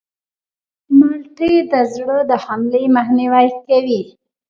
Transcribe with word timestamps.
مالټې 0.97 1.51
د 1.71 1.73
زړه 1.93 2.17
د 2.29 2.31
حملې 2.43 2.83
مخنیوی 2.95 3.47
کوي. 3.67 4.01